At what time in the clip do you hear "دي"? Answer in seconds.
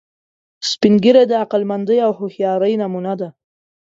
3.19-3.29